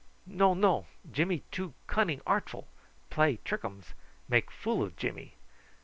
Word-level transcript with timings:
"No, 0.25 0.55
no; 0.55 0.87
Jimmy 1.11 1.43
too 1.51 1.75
cunning 1.85 2.21
artful. 2.25 2.67
Play 3.11 3.37
trickums. 3.45 3.93
Make 4.27 4.49
fool 4.49 4.81
o' 4.81 4.89
Jimmy. 4.89 5.35